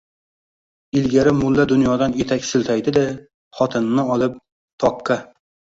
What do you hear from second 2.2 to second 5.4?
etak siltaydi-da, xotinini olib, toqqa